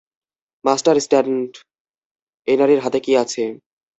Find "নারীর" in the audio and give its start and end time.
2.59-2.83